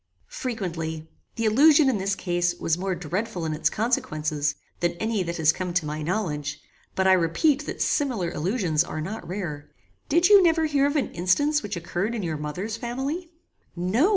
[0.33, 1.07] "Frequently.
[1.35, 5.51] The illusion, in this case, was more dreadful in its consequences, than any that has
[5.51, 6.59] come to my knowledge;
[6.95, 9.69] but, I repeat that similar illusions are not rare.
[10.09, 13.29] Did you never hear of an instance which occurred in your mother's family?"
[13.75, 14.09] "No.